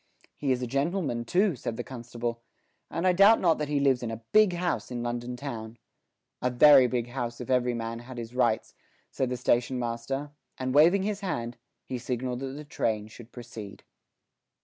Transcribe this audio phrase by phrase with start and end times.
[0.35, 2.41] "He is a gentleman too," said the constable,
[2.89, 5.77] "and I doubt not that he lives in a big house in London town."
[6.41, 8.73] "A very big house if every man had his rights,"
[9.11, 13.83] said the station master, and waving his hand he signalled that the train should proceed.